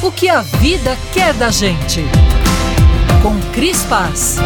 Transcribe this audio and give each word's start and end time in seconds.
O 0.00 0.12
que 0.12 0.28
a 0.28 0.42
vida 0.42 0.96
quer 1.12 1.34
da 1.34 1.50
gente. 1.50 2.02
Com 3.20 3.36
Cris 3.52 3.82
Paz. 3.82 4.36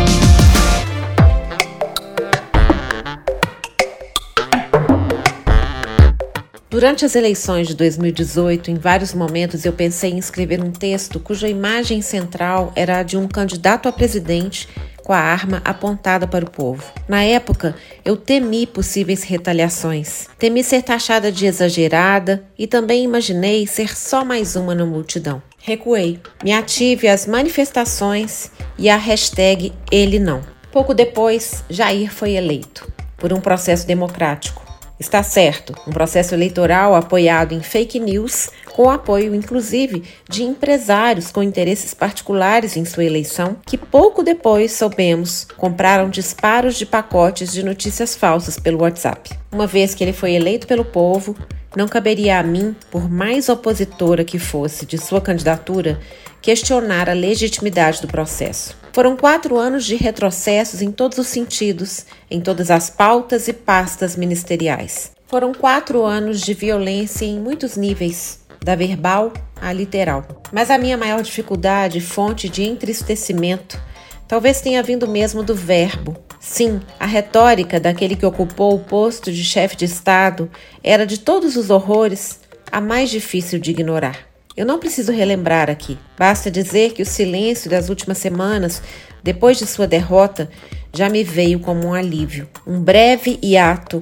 Durante 6.71 7.04
as 7.04 7.15
eleições 7.15 7.69
de 7.69 7.75
2018, 7.75 8.71
em 8.71 8.77
vários 8.77 9.12
momentos 9.12 9.67
eu 9.67 9.75
pensei 9.75 10.12
em 10.12 10.19
escrever 10.19 10.65
um 10.65 10.71
texto 10.71 11.20
cuja 11.20 11.46
imagem 11.46 12.00
central 12.00 12.73
era 12.75 13.00
a 13.00 13.03
de 13.03 13.19
um 13.19 13.29
candidato 13.29 13.91
a 13.91 13.93
presidente 13.93 14.66
com 15.05 15.12
a 15.12 15.19
arma 15.19 15.61
apontada 15.64 16.27
para 16.27 16.45
o 16.45 16.50
povo. 16.50 16.82
Na 17.09 17.23
época, 17.23 17.75
eu 18.05 18.16
temi 18.16 18.66
possíveis 18.66 19.23
retaliações. 19.23 20.29
Temi 20.39 20.62
ser 20.62 20.82
taxada 20.82 21.30
de 21.30 21.46
exagerada 21.46 22.45
e 22.59 22.67
também 22.67 23.04
imaginei 23.04 23.67
ser 23.67 23.96
só 23.96 24.25
mais 24.25 24.57
uma 24.57 24.75
na 24.75 24.86
multidão. 24.86 25.43
Recuei. 25.59 26.21
Me 26.43 26.53
ative 26.53 27.09
às 27.09 27.26
manifestações 27.26 28.50
e 28.79 28.89
à 28.89 28.96
hashtag 28.96 29.73
Ele 29.90 30.18
Não. 30.18 30.43
Pouco 30.73 30.95
depois, 30.95 31.62
Jair 31.68 32.12
foi 32.12 32.33
eleito 32.33 32.91
por 33.17 33.33
um 33.33 33.41
processo 33.41 33.87
democrático. 33.87 34.62
Está 34.98 35.23
certo, 35.23 35.75
um 35.87 35.91
processo 35.91 36.34
eleitoral 36.34 36.95
apoiado 36.95 37.53
em 37.53 37.61
fake 37.61 37.98
news, 37.98 38.50
com 38.72 38.91
apoio 38.91 39.34
inclusive 39.34 40.03
de 40.28 40.42
empresários 40.42 41.31
com 41.31 41.42
interesses 41.42 41.94
particulares 41.94 42.77
em 42.77 42.84
sua 42.84 43.05
eleição, 43.05 43.56
que 43.67 43.78
pouco 43.78 44.22
depois 44.22 44.72
soubemos 44.72 45.47
compraram 45.56 46.11
disparos 46.11 46.77
de 46.77 46.86
pacotes 46.86 47.53
de 47.53 47.62
notícias 47.62 48.14
falsas 48.14 48.58
pelo 48.58 48.83
WhatsApp. 48.83 49.31
Uma 49.50 49.67
vez 49.67 49.95
que 49.95 50.03
ele 50.03 50.12
foi 50.12 50.33
eleito 50.33 50.67
pelo 50.67 50.84
povo, 50.84 51.36
não 51.77 51.89
caberia 51.89 52.39
a 52.39 52.42
mim, 52.42 52.77
por 52.91 53.11
mais 53.11 53.48
opositora 53.48 54.25
que 54.25 54.39
fosse 54.39 54.84
de 54.84 54.98
sua 54.98 55.20
candidatura, 55.20 55.98
questionar 56.41 57.09
a 57.09 57.14
legitimidade 57.14 58.03
do 58.03 58.09
processo. 58.09 58.77
Foram 58.93 59.17
quatro 59.17 59.56
anos 59.56 59.87
de 59.87 59.95
retrocessos 59.95 60.83
em 60.83 60.91
todos 60.91 61.17
os 61.17 61.28
sentidos, 61.28 62.05
em 62.31 62.41
todas 62.41 62.70
as 62.70 62.91
pautas 62.91 63.48
e 63.48 63.53
pastas 63.53 64.17
ministeriais. 64.17 65.12
Foram 65.28 65.55
quatro 65.55 66.05
anos 66.05 66.43
de 66.43 66.53
violência 66.53 67.25
em 67.25 67.41
muitos 67.41 67.75
níveis, 67.75 68.41
da 68.63 68.75
verbal 68.75 69.33
à 69.61 69.73
literal. 69.73 70.27
Mas 70.53 70.71
a 70.71 70.79
minha 70.79 70.97
maior 70.97 71.23
dificuldade, 71.23 72.01
fonte 72.01 72.49
de 72.49 72.63
entristecimento, 72.63 73.81
talvez 74.29 74.61
tenha 74.61 74.83
vindo 74.83 75.09
mesmo 75.09 75.43
do 75.43 75.55
verbo. 75.55 76.17
Sim, 76.41 76.81
a 76.99 77.07
retórica 77.07 77.79
daquele 77.79 78.17
que 78.17 78.27
ocupou 78.27 78.75
o 78.75 78.81
posto 78.81 79.33
de 79.33 79.45
chefe 79.45 79.77
de 79.77 79.85
Estado 79.85 80.51
era 80.83 81.07
de 81.07 81.19
todos 81.19 81.57
os 81.57 81.71
horrores 81.71 82.41
a 82.71 82.81
mais 82.81 83.11
difícil 83.11 83.59
de 83.59 83.71
ignorar. 83.71 84.33
Eu 84.57 84.67
não 84.67 84.79
preciso 84.79 85.13
relembrar 85.13 85.71
aqui. 85.71 85.99
Basta 86.19 86.51
dizer 86.51 86.93
que 86.93 87.03
o 87.03 87.07
silêncio 87.07 87.71
das 87.71 87.89
últimas 87.89 88.19
semanas, 88.19 88.83
depois 89.23 89.59
de 89.59 89.67
sua 89.67 89.87
derrota, 89.87 90.51
já 90.93 91.09
me 91.09 91.25
veio 91.25 91.59
como 91.59 91.87
um 91.87 91.95
alívio. 91.95 92.49
Um 92.67 92.81
breve 92.81 93.39
hiato, 93.43 94.01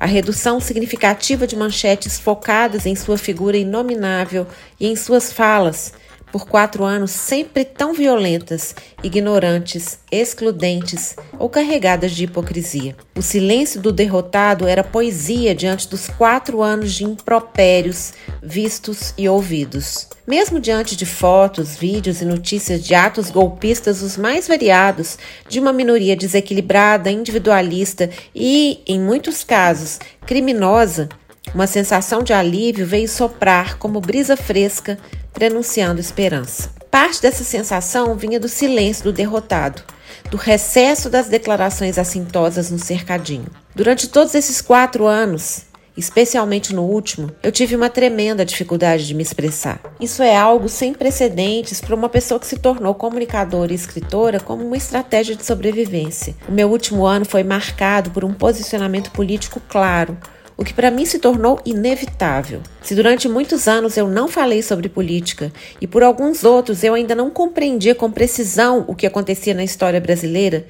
a 0.00 0.06
redução 0.06 0.58
significativa 0.58 1.46
de 1.46 1.54
manchetes 1.54 2.18
focadas 2.18 2.86
em 2.86 2.96
sua 2.96 3.18
figura 3.18 3.58
inominável 3.58 4.46
e 4.80 4.86
em 4.86 4.96
suas 4.96 5.30
falas, 5.30 5.92
por 6.32 6.46
quatro 6.46 6.84
anos 6.84 7.10
sempre 7.10 7.64
tão 7.64 7.92
violentas, 7.92 8.74
ignorantes, 9.02 9.98
excludentes 10.10 11.16
ou 11.38 11.48
carregadas 11.48 12.12
de 12.12 12.24
hipocrisia. 12.24 12.96
O 13.16 13.22
silêncio 13.22 13.80
do 13.80 13.92
derrotado 13.92 14.66
era 14.66 14.84
poesia 14.84 15.54
diante 15.54 15.88
dos 15.88 16.08
quatro 16.08 16.62
anos 16.62 16.94
de 16.94 17.04
impropérios 17.04 18.12
vistos 18.42 19.12
e 19.16 19.28
ouvidos. 19.28 20.08
Mesmo 20.26 20.60
diante 20.60 20.94
de 20.94 21.04
fotos, 21.04 21.74
vídeos 21.76 22.20
e 22.20 22.24
notícias 22.24 22.84
de 22.84 22.94
atos 22.94 23.30
golpistas 23.30 24.00
os 24.00 24.16
mais 24.16 24.46
variados, 24.46 25.18
de 25.48 25.58
uma 25.58 25.72
minoria 25.72 26.14
desequilibrada, 26.14 27.10
individualista 27.10 28.08
e, 28.34 28.80
em 28.86 29.00
muitos 29.00 29.42
casos, 29.42 29.98
criminosa, 30.24 31.08
uma 31.54 31.66
sensação 31.66 32.22
de 32.22 32.32
alívio 32.32 32.86
veio 32.86 33.08
soprar 33.08 33.78
como 33.78 34.00
brisa 34.00 34.36
fresca 34.36 34.98
prenunciando 35.32 36.00
esperança. 36.00 36.70
Parte 36.90 37.22
dessa 37.22 37.44
sensação 37.44 38.16
vinha 38.16 38.40
do 38.40 38.48
silêncio 38.48 39.04
do 39.04 39.12
derrotado, 39.12 39.82
do 40.30 40.36
recesso 40.36 41.08
das 41.08 41.28
declarações 41.28 41.98
assintosas 41.98 42.70
no 42.70 42.78
cercadinho. 42.78 43.46
Durante 43.74 44.08
todos 44.08 44.34
esses 44.34 44.60
quatro 44.60 45.06
anos, 45.06 45.62
especialmente 45.96 46.74
no 46.74 46.82
último, 46.82 47.30
eu 47.42 47.52
tive 47.52 47.76
uma 47.76 47.90
tremenda 47.90 48.44
dificuldade 48.44 49.06
de 49.06 49.14
me 49.14 49.22
expressar. 49.22 49.80
Isso 50.00 50.22
é 50.22 50.36
algo 50.36 50.68
sem 50.68 50.92
precedentes 50.92 51.80
para 51.80 51.94
uma 51.94 52.08
pessoa 52.08 52.40
que 52.40 52.46
se 52.46 52.58
tornou 52.58 52.94
comunicadora 52.94 53.72
e 53.72 53.76
escritora 53.76 54.40
como 54.40 54.64
uma 54.64 54.76
estratégia 54.76 55.36
de 55.36 55.44
sobrevivência. 55.44 56.34
O 56.48 56.52
meu 56.52 56.70
último 56.70 57.06
ano 57.06 57.24
foi 57.24 57.42
marcado 57.42 58.10
por 58.10 58.24
um 58.24 58.32
posicionamento 58.32 59.10
político 59.10 59.60
claro 59.68 60.16
o 60.60 60.64
que 60.64 60.74
para 60.74 60.90
mim 60.90 61.06
se 61.06 61.18
tornou 61.18 61.58
inevitável. 61.64 62.60
Se 62.82 62.94
durante 62.94 63.26
muitos 63.26 63.66
anos 63.66 63.96
eu 63.96 64.06
não 64.06 64.28
falei 64.28 64.62
sobre 64.62 64.90
política 64.90 65.50
e 65.80 65.86
por 65.86 66.02
alguns 66.02 66.44
outros 66.44 66.84
eu 66.84 66.92
ainda 66.92 67.14
não 67.14 67.30
compreendia 67.30 67.94
com 67.94 68.10
precisão 68.10 68.84
o 68.86 68.94
que 68.94 69.06
acontecia 69.06 69.54
na 69.54 69.64
história 69.64 69.98
brasileira, 69.98 70.66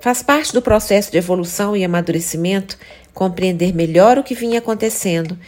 faz 0.00 0.22
parte 0.22 0.50
do 0.50 0.62
processo 0.62 1.12
de 1.12 1.18
evolução 1.18 1.76
e 1.76 1.84
amadurecimento 1.84 2.78
compreender 3.12 3.74
melhor 3.74 4.16
o 4.16 4.24
que 4.24 4.34
vinha 4.34 4.60
acontecendo, 4.60 5.38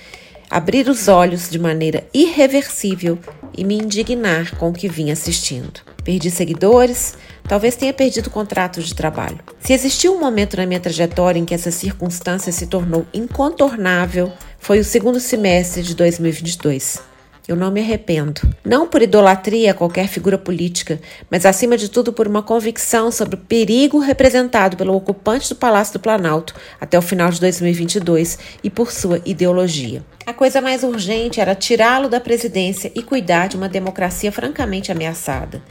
abrir 0.50 0.88
os 0.88 1.08
olhos 1.08 1.48
de 1.48 1.58
maneira 1.58 2.06
irreversível 2.12 3.18
e 3.56 3.64
me 3.64 3.76
indignar 3.76 4.56
com 4.56 4.70
o 4.70 4.72
que 4.72 4.88
vinha 4.88 5.12
assistindo. 5.12 5.80
Perdi 6.04 6.30
seguidores, 6.30 7.14
talvez 7.48 7.74
tenha 7.74 7.92
perdido 7.92 8.30
contratos 8.30 8.86
de 8.86 8.94
trabalho. 8.94 9.40
Se 9.60 9.72
existiu 9.72 10.14
um 10.14 10.20
momento 10.20 10.56
na 10.56 10.66
minha 10.66 10.80
trajetória 10.80 11.38
em 11.38 11.44
que 11.44 11.54
essa 11.54 11.70
circunstância 11.70 12.52
se 12.52 12.66
tornou 12.66 13.06
incontornável, 13.12 14.32
foi 14.58 14.78
o 14.78 14.84
segundo 14.84 15.18
semestre 15.18 15.82
de 15.82 15.94
2022. 15.94 17.15
Eu 17.48 17.54
não 17.54 17.70
me 17.70 17.80
arrependo. 17.80 18.40
Não 18.64 18.88
por 18.88 19.02
idolatria 19.02 19.70
a 19.70 19.74
qualquer 19.74 20.08
figura 20.08 20.36
política, 20.36 21.00
mas 21.30 21.46
acima 21.46 21.76
de 21.76 21.88
tudo 21.88 22.12
por 22.12 22.26
uma 22.26 22.42
convicção 22.42 23.12
sobre 23.12 23.36
o 23.36 23.38
perigo 23.38 24.00
representado 24.00 24.76
pelo 24.76 24.96
ocupante 24.96 25.50
do 25.50 25.54
Palácio 25.54 25.92
do 25.92 26.00
Planalto 26.00 26.56
até 26.80 26.98
o 26.98 27.02
final 27.02 27.30
de 27.30 27.38
2022 27.38 28.36
e 28.64 28.68
por 28.68 28.90
sua 28.90 29.22
ideologia. 29.24 30.04
A 30.26 30.34
coisa 30.34 30.60
mais 30.60 30.82
urgente 30.82 31.40
era 31.40 31.54
tirá-lo 31.54 32.08
da 32.08 32.18
presidência 32.18 32.90
e 32.96 33.00
cuidar 33.00 33.46
de 33.46 33.56
uma 33.56 33.68
democracia 33.68 34.32
francamente 34.32 34.90
ameaçada. 34.90 35.62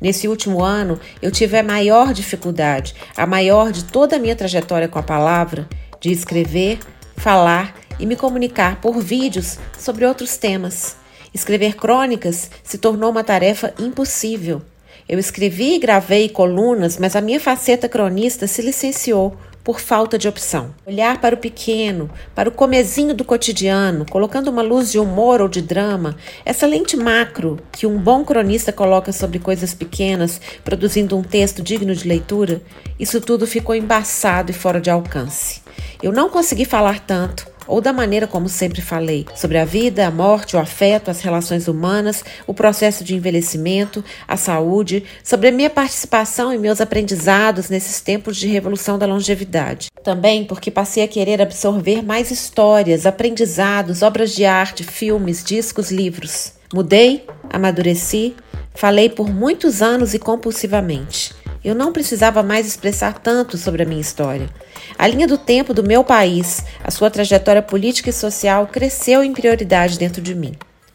Nesse 0.00 0.28
último 0.28 0.62
ano, 0.62 1.00
eu 1.20 1.32
tive 1.32 1.58
a 1.58 1.62
maior 1.62 2.12
dificuldade, 2.12 2.94
a 3.16 3.26
maior 3.26 3.72
de 3.72 3.82
toda 3.82 4.14
a 4.14 4.18
minha 4.20 4.36
trajetória 4.36 4.86
com 4.86 5.00
a 5.00 5.02
palavra, 5.02 5.68
de 6.00 6.12
escrever, 6.12 6.78
falar 7.16 7.74
e 7.98 8.06
me 8.06 8.14
comunicar 8.14 8.80
por 8.80 9.00
vídeos 9.00 9.58
sobre 9.76 10.06
outros 10.06 10.36
temas. 10.36 11.04
Escrever 11.36 11.76
crônicas 11.76 12.50
se 12.64 12.78
tornou 12.78 13.10
uma 13.10 13.22
tarefa 13.22 13.74
impossível. 13.78 14.62
Eu 15.06 15.18
escrevi 15.18 15.74
e 15.74 15.78
gravei 15.78 16.30
colunas, 16.30 16.96
mas 16.96 17.14
a 17.14 17.20
minha 17.20 17.38
faceta 17.38 17.90
cronista 17.90 18.46
se 18.46 18.62
licenciou 18.62 19.36
por 19.62 19.78
falta 19.78 20.16
de 20.16 20.26
opção. 20.26 20.74
Olhar 20.86 21.20
para 21.20 21.34
o 21.34 21.38
pequeno, 21.38 22.10
para 22.34 22.48
o 22.48 22.52
comezinho 22.52 23.12
do 23.14 23.22
cotidiano, 23.22 24.06
colocando 24.08 24.48
uma 24.48 24.62
luz 24.62 24.90
de 24.90 24.98
humor 24.98 25.42
ou 25.42 25.48
de 25.48 25.60
drama, 25.60 26.16
essa 26.42 26.66
lente 26.66 26.96
macro 26.96 27.58
que 27.70 27.86
um 27.86 27.98
bom 27.98 28.24
cronista 28.24 28.72
coloca 28.72 29.12
sobre 29.12 29.38
coisas 29.38 29.74
pequenas, 29.74 30.40
produzindo 30.64 31.18
um 31.18 31.22
texto 31.22 31.62
digno 31.62 31.94
de 31.94 32.08
leitura, 32.08 32.62
isso 32.98 33.20
tudo 33.20 33.46
ficou 33.46 33.74
embaçado 33.74 34.50
e 34.50 34.54
fora 34.54 34.80
de 34.80 34.88
alcance. 34.88 35.60
Eu 36.02 36.12
não 36.12 36.30
consegui 36.30 36.64
falar 36.64 37.00
tanto 37.00 37.55
ou 37.66 37.80
da 37.80 37.92
maneira 37.92 38.26
como 38.26 38.48
sempre 38.48 38.80
falei, 38.80 39.26
sobre 39.34 39.58
a 39.58 39.64
vida, 39.64 40.06
a 40.06 40.10
morte, 40.10 40.56
o 40.56 40.58
afeto, 40.58 41.10
as 41.10 41.20
relações 41.20 41.68
humanas, 41.68 42.24
o 42.46 42.54
processo 42.54 43.04
de 43.04 43.14
envelhecimento, 43.14 44.04
a 44.26 44.36
saúde, 44.36 45.04
sobre 45.22 45.48
a 45.48 45.52
minha 45.52 45.70
participação 45.70 46.52
e 46.52 46.58
meus 46.58 46.80
aprendizados 46.80 47.68
nesses 47.68 48.00
tempos 48.00 48.36
de 48.36 48.46
revolução 48.46 48.98
da 48.98 49.06
longevidade. 49.06 49.88
Também 50.02 50.44
porque 50.44 50.70
passei 50.70 51.02
a 51.02 51.08
querer 51.08 51.42
absorver 51.42 52.02
mais 52.02 52.30
histórias, 52.30 53.06
aprendizados, 53.06 54.02
obras 54.02 54.34
de 54.34 54.44
arte, 54.44 54.84
filmes, 54.84 55.42
discos, 55.42 55.90
livros. 55.90 56.52
Mudei, 56.72 57.24
amadureci, 57.50 58.34
falei 58.74 59.08
por 59.08 59.28
muitos 59.28 59.82
anos 59.82 60.14
e 60.14 60.18
compulsivamente. 60.18 61.34
Eu 61.66 61.74
não 61.74 61.92
precisava 61.92 62.44
mais 62.44 62.64
expressar 62.64 63.18
tanto 63.18 63.58
sobre 63.58 63.82
a 63.82 63.84
minha 63.84 64.00
história. 64.00 64.48
A 64.96 65.08
linha 65.08 65.26
do 65.26 65.36
tempo 65.36 65.74
do 65.74 65.82
meu 65.82 66.04
país, 66.04 66.64
a 66.84 66.92
sua 66.92 67.10
trajetória 67.10 67.60
política 67.60 68.08
e 68.08 68.12
social 68.12 68.68
cresceu 68.68 69.24
em 69.24 69.32
prioridade 69.32 69.98
dentro 69.98 70.22
de 70.22 70.32
mim. 70.32 70.54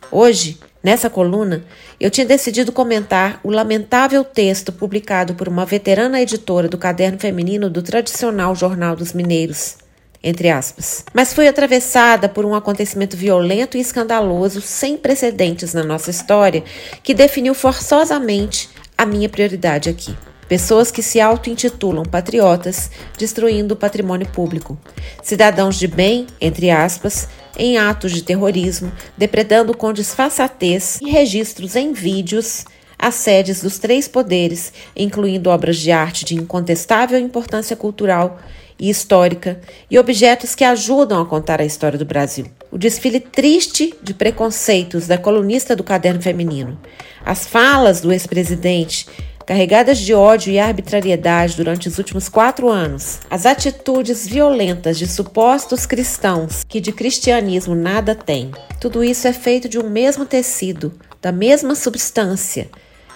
Hoje, 0.10 0.58
nessa 0.82 1.10
coluna, 1.10 1.62
eu 2.00 2.10
tinha 2.10 2.26
decidido 2.26 2.72
comentar 2.72 3.42
o 3.44 3.52
lamentável 3.52 4.24
texto 4.24 4.72
publicado 4.72 5.36
por 5.36 5.50
uma 5.50 5.66
veterana 5.66 6.22
editora 6.22 6.70
do 6.70 6.78
caderno 6.78 7.20
feminino 7.20 7.70
do 7.70 7.82
tradicional 7.82 8.56
Jornal 8.56 8.96
dos 8.96 9.12
Mineiros. 9.12 9.76
entre 10.24 10.50
aspas, 10.50 11.04
mas 11.14 11.34
foi 11.34 11.50
atravessada 11.50 12.30
por 12.30 12.46
um 12.46 12.56
acontecimento 12.56 13.18
violento 13.18 13.76
e 13.76 13.82
escandaloso 13.82 14.62
sem 14.62 14.96
precedentes 14.96 15.74
na 15.74 15.84
nossa 15.84 16.12
história 16.12 16.64
que 17.04 17.14
definiu 17.14 17.54
forçosamente 17.54 18.70
a 18.98 19.06
minha 19.06 19.28
prioridade 19.28 19.90
aqui. 19.90 20.16
Pessoas 20.52 20.92
que 20.92 21.02
se 21.02 21.22
auto-intitulam 21.22 22.04
patriotas 22.04 22.92
destruindo 23.18 23.74
o 23.74 23.78
patrimônio 23.78 24.28
público. 24.28 24.78
Cidadãos 25.24 25.80
de 25.80 25.88
bem, 25.88 26.28
entre 26.42 26.70
aspas, 26.70 27.30
em 27.58 27.78
atos 27.78 28.12
de 28.12 28.22
terrorismo, 28.22 28.92
depredando 29.18 29.74
com 29.74 29.94
disfarçatez 29.94 31.00
e 31.02 31.10
registros 31.10 31.78
em 31.78 31.94
vídeos 31.94 32.66
as 33.00 33.16
sedes 33.16 33.62
dos 33.62 33.80
três 33.80 34.10
poderes, 34.10 34.74
incluindo 34.94 35.50
obras 35.50 35.78
de 35.78 35.90
arte 35.90 36.26
de 36.26 36.36
incontestável 36.36 37.18
importância 37.18 37.78
cultural 37.78 38.38
e 38.78 38.90
histórica 38.90 39.62
e 39.90 39.98
objetos 39.98 40.54
que 40.54 40.66
ajudam 40.66 41.22
a 41.22 41.26
contar 41.26 41.62
a 41.62 41.66
história 41.66 41.98
do 41.98 42.04
Brasil. 42.04 42.48
O 42.70 42.78
desfile 42.78 43.22
triste 43.22 43.94
de 44.04 44.14
preconceitos 44.14 45.08
da 45.08 45.18
colunista 45.18 45.78
do 45.78 45.84
Caderno 45.84 46.22
Feminino, 46.22 46.78
as 47.24 47.48
falas 47.48 48.02
do 48.02 48.12
ex-presidente 48.12 49.06
carregadas 49.52 49.98
de 49.98 50.14
ódio 50.14 50.54
e 50.54 50.58
arbitrariedade 50.58 51.58
durante 51.58 51.90
os 51.90 51.98
últimos 51.98 52.30
quatro 52.30 52.70
anos, 52.70 53.20
as 53.30 53.46
atitudes 53.46 54.26
violentas 54.26 54.98
de 54.98 55.06
supostos 55.06 55.86
cristãos 55.86 56.64
que 56.64 56.80
de 56.80 56.94
cristianismo 56.94 57.76
nada 57.76 58.16
têm, 58.16 58.52
tudo 58.80 59.04
isso 59.04 59.28
é 59.28 59.34
feito 59.34 59.68
de 59.68 59.78
um 59.78 59.90
mesmo 59.90 60.26
tecido, 60.26 60.94
da 61.22 61.34
mesma 61.34 61.76
substância, 61.76 62.70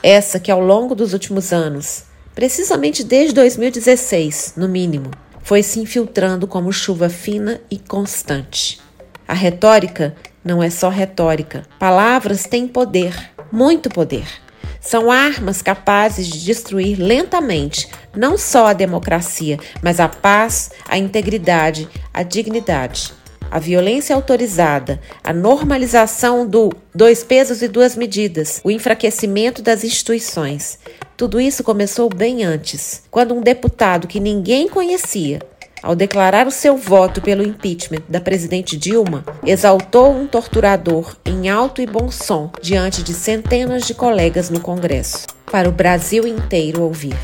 essa 0.03 0.37
que 0.37 0.51
ao 0.51 0.59
longo 0.59 0.93
dos 0.93 1.13
últimos 1.13 1.53
anos, 1.53 2.03
precisamente 2.33 3.01
desde 3.01 3.33
2016, 3.33 4.55
no 4.57 4.67
mínimo, 4.67 5.11
foi 5.41 5.63
se 5.63 5.79
infiltrando 5.79 6.45
como 6.47 6.73
chuva 6.73 7.07
fina 7.07 7.61
e 7.71 7.79
constante. 7.79 8.81
A 9.25 9.33
retórica 9.33 10.13
não 10.43 10.61
é 10.61 10.69
só 10.69 10.89
retórica. 10.89 11.65
Palavras 11.79 12.43
têm 12.43 12.67
poder, 12.67 13.15
muito 13.53 13.87
poder. 13.89 14.44
São 14.85 15.09
armas 15.09 15.63
capazes 15.63 16.27
de 16.27 16.45
destruir 16.45 16.99
lentamente 16.99 17.89
não 18.15 18.37
só 18.37 18.67
a 18.67 18.73
democracia, 18.73 19.57
mas 19.81 19.99
a 19.99 20.07
paz, 20.07 20.69
a 20.87 20.95
integridade, 20.95 21.89
a 22.13 22.21
dignidade. 22.21 23.11
A 23.49 23.57
violência 23.57 24.15
autorizada, 24.15 25.01
a 25.23 25.33
normalização 25.33 26.47
do 26.47 26.71
dois 26.93 27.23
pesos 27.23 27.63
e 27.63 27.67
duas 27.67 27.95
medidas, 27.95 28.61
o 28.63 28.69
enfraquecimento 28.69 29.61
das 29.63 29.83
instituições. 29.83 30.77
Tudo 31.17 31.39
isso 31.39 31.63
começou 31.63 32.07
bem 32.07 32.43
antes, 32.43 33.03
quando 33.09 33.33
um 33.33 33.41
deputado 33.41 34.07
que 34.07 34.19
ninguém 34.19 34.67
conhecia 34.67 35.39
ao 35.85 35.95
declarar 35.95 36.47
o 36.47 36.51
seu 36.51 36.75
voto 36.75 37.21
pelo 37.21 37.43
impeachment 37.43 38.01
da 38.09 38.19
presidente 38.19 38.75
Dilma, 38.75 39.23
exaltou 39.45 40.11
um 40.11 40.25
torturador 40.25 41.15
em 41.23 41.47
alto 41.47 41.79
e 41.79 41.85
bom 41.85 42.09
som 42.09 42.51
diante 42.59 43.03
de 43.03 43.13
centenas 43.13 43.85
de 43.85 43.93
colegas 43.93 44.49
no 44.49 44.59
Congresso, 44.59 45.27
para 45.51 45.69
o 45.69 45.71
Brasil 45.71 46.25
inteiro 46.25 46.81
ouvir. 46.81 47.15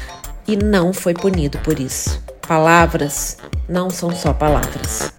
E 0.47 0.55
não 0.55 0.93
foi 0.93 1.15
punido 1.15 1.57
por 1.63 1.79
isso. 1.79 2.21
Palavras 2.47 3.35
não 3.67 3.89
são 3.89 4.15
só 4.15 4.31
palavras. 4.31 5.11